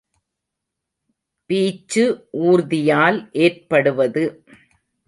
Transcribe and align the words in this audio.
Beach 1.49 2.03
ஊர்தியால் 2.31 3.19
ஏற்படுவது. 3.31 4.43